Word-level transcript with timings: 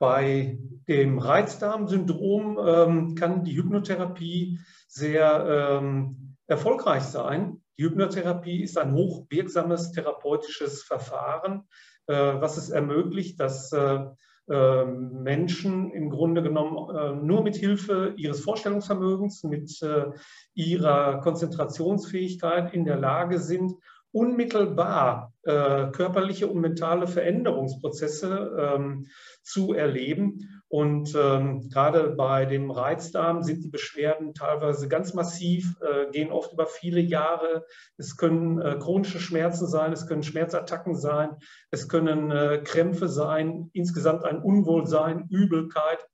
Bei 0.00 0.58
dem 0.88 1.18
Reizdarmsyndrom 1.18 2.58
ähm, 2.58 3.14
kann 3.16 3.44
die 3.44 3.54
Hypnotherapie 3.54 4.58
sehr 4.88 5.78
ähm, 5.78 6.36
erfolgreich 6.46 7.02
sein. 7.02 7.60
Die 7.78 7.84
Hypnotherapie 7.84 8.62
ist 8.62 8.78
ein 8.78 8.94
hochwirksames 8.94 9.92
therapeutisches 9.92 10.82
Verfahren, 10.82 11.68
äh, 12.06 12.14
was 12.14 12.56
es 12.56 12.70
ermöglicht, 12.70 13.38
dass 13.40 13.72
äh, 13.72 14.06
äh, 14.48 14.84
Menschen 14.86 15.90
im 15.90 16.08
Grunde 16.08 16.42
genommen 16.42 16.96
äh, 16.96 17.14
nur 17.14 17.42
mit 17.42 17.56
Hilfe 17.56 18.14
ihres 18.16 18.40
Vorstellungsvermögens, 18.40 19.44
mit 19.44 19.82
äh, 19.82 20.06
ihrer 20.54 21.20
Konzentrationsfähigkeit 21.20 22.72
in 22.72 22.86
der 22.86 22.96
Lage 22.96 23.38
sind, 23.38 23.74
unmittelbar 24.12 25.32
äh, 25.42 25.90
körperliche 25.90 26.48
und 26.48 26.60
mentale 26.60 27.06
Veränderungsprozesse 27.06 28.74
ähm, 28.76 29.06
zu 29.42 29.72
erleben. 29.72 30.62
Und 30.68 31.14
ähm, 31.16 31.68
gerade 31.68 32.10
bei 32.10 32.44
dem 32.44 32.70
Reizdarm 32.70 33.42
sind 33.42 33.64
die 33.64 33.70
Beschwerden 33.70 34.34
teilweise 34.34 34.86
ganz 34.88 35.14
massiv, 35.14 35.76
äh, 35.80 36.10
gehen 36.10 36.30
oft 36.30 36.52
über 36.52 36.66
viele 36.66 37.00
Jahre. 37.00 37.64
Es 37.96 38.16
können 38.16 38.60
äh, 38.60 38.76
chronische 38.78 39.18
Schmerzen 39.18 39.66
sein, 39.66 39.92
es 39.92 40.06
können 40.06 40.22
Schmerzattacken 40.22 40.94
sein, 40.94 41.30
es 41.70 41.88
können 41.88 42.30
äh, 42.30 42.60
Krämpfe 42.62 43.08
sein, 43.08 43.70
insgesamt 43.72 44.24
ein 44.24 44.40
Unwohlsein, 44.42 45.26
Übelkeit. 45.30 46.06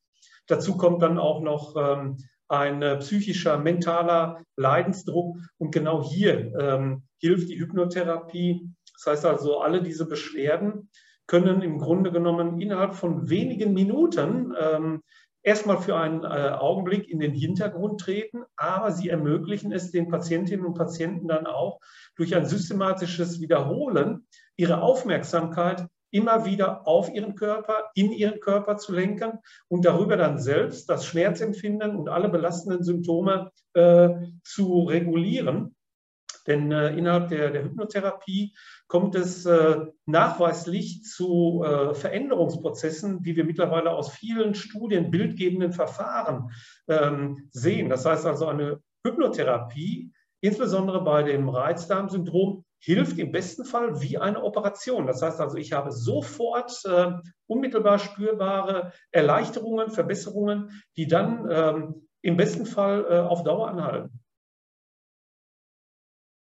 Dazu 0.46 0.76
kommt 0.76 1.02
dann 1.02 1.18
auch 1.18 1.42
noch 1.42 1.74
ähm, 1.76 2.16
ein 2.48 2.82
äh, 2.82 2.96
psychischer, 2.98 3.58
mentaler 3.58 4.42
Leidensdruck. 4.56 5.36
Und 5.58 5.72
genau 5.72 6.02
hier 6.02 6.54
ähm, 6.58 7.02
hilft 7.18 7.48
die 7.48 7.58
Hypnotherapie. 7.58 8.70
Das 8.94 9.12
heißt 9.12 9.26
also, 9.26 9.60
alle 9.60 9.82
diese 9.82 10.06
Beschwerden 10.06 10.90
können 11.26 11.62
im 11.62 11.78
Grunde 11.78 12.12
genommen 12.12 12.60
innerhalb 12.60 12.94
von 12.94 13.28
wenigen 13.28 13.74
Minuten 13.74 14.54
ähm, 14.58 15.02
erstmal 15.42 15.78
für 15.78 15.96
einen 15.96 16.24
äh, 16.24 16.26
Augenblick 16.26 17.08
in 17.08 17.20
den 17.20 17.32
Hintergrund 17.32 18.00
treten, 18.00 18.42
aber 18.56 18.90
sie 18.90 19.08
ermöglichen 19.08 19.72
es 19.72 19.92
den 19.92 20.08
Patientinnen 20.08 20.66
und 20.66 20.74
Patienten 20.74 21.28
dann 21.28 21.46
auch 21.46 21.80
durch 22.16 22.34
ein 22.34 22.46
systematisches 22.46 23.40
Wiederholen 23.40 24.26
ihre 24.56 24.80
Aufmerksamkeit 24.82 25.86
immer 26.16 26.46
wieder 26.46 26.86
auf 26.86 27.12
ihren 27.12 27.34
Körper, 27.34 27.90
in 27.94 28.10
ihren 28.10 28.40
Körper 28.40 28.78
zu 28.78 28.92
lenken 28.92 29.38
und 29.68 29.84
darüber 29.84 30.16
dann 30.16 30.38
selbst 30.38 30.88
das 30.88 31.04
Schmerzempfinden 31.04 31.94
und 31.94 32.08
alle 32.08 32.30
belastenden 32.30 32.82
Symptome 32.82 33.50
äh, 33.74 34.08
zu 34.42 34.84
regulieren. 34.84 35.76
Denn 36.46 36.72
äh, 36.72 36.96
innerhalb 36.96 37.28
der, 37.28 37.50
der, 37.50 37.64
Hypnotherapie 37.64 38.54
kommt 38.86 39.14
es 39.14 39.44
äh, 39.46 39.78
nachweislich 40.06 41.02
zu 41.02 41.62
äh, 41.64 41.92
Veränderungsprozessen, 41.94 43.22
die 43.22 43.36
wir 43.36 43.44
mittlerweile 43.44 43.90
aus 43.90 44.10
vielen 44.10 44.54
Studien, 44.54 45.10
bildgebenden 45.10 45.72
Verfahren 45.72 46.50
ähm, 46.88 47.48
sehen. 47.50 47.88
Das 47.90 48.06
heißt 48.06 48.24
also, 48.26 48.46
eine 48.46 48.80
Hypnotherapie, 49.04 50.12
insbesondere 50.40 51.02
bei 51.02 51.24
dem 51.24 51.48
Reizdarmsyndrom, 51.48 52.64
hilft 52.78 53.18
im 53.18 53.32
besten 53.32 53.64
Fall 53.64 54.00
wie 54.00 54.18
eine 54.18 54.42
Operation. 54.42 55.06
Das 55.06 55.22
heißt 55.22 55.40
also, 55.40 55.56
ich 55.56 55.72
habe 55.72 55.92
sofort 55.92 56.72
äh, 56.84 57.12
unmittelbar 57.46 57.98
spürbare 57.98 58.92
Erleichterungen, 59.10 59.90
Verbesserungen, 59.90 60.82
die 60.96 61.06
dann 61.06 61.48
ähm, 61.50 62.08
im 62.22 62.36
besten 62.36 62.66
Fall 62.66 63.06
äh, 63.08 63.18
auf 63.18 63.42
Dauer 63.42 63.68
anhalten. 63.68 64.20